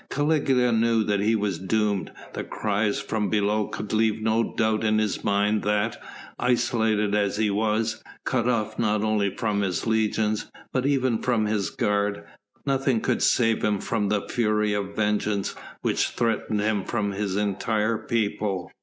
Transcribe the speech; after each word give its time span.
Caligula 0.09 0.71
knew 0.71 1.03
that 1.03 1.19
he 1.19 1.35
was 1.35 1.59
doomed, 1.59 2.11
the 2.33 2.43
cries 2.43 2.99
from 2.99 3.29
below 3.29 3.67
could 3.67 3.93
leave 3.93 4.19
no 4.19 4.41
doubt 4.55 4.83
in 4.83 4.97
his 4.97 5.23
mind 5.23 5.61
that, 5.61 6.01
isolated 6.39 7.13
as 7.13 7.37
he 7.37 7.51
was, 7.51 8.03
cut 8.25 8.49
off 8.49 8.79
not 8.79 9.03
only 9.03 9.29
from 9.37 9.61
his 9.61 9.85
legions 9.85 10.49
but 10.73 10.87
even 10.87 11.19
from 11.21 11.45
his 11.45 11.69
guard, 11.69 12.23
nothing 12.65 12.99
could 12.99 13.21
save 13.21 13.63
him 13.63 13.79
from 13.79 14.09
the 14.09 14.27
fury 14.27 14.73
of 14.73 14.95
vengeance 14.95 15.53
which 15.81 16.07
threatened 16.09 16.61
him 16.61 16.83
from 16.83 17.11
his 17.11 17.35
entire 17.35 17.99
people. 17.99 18.71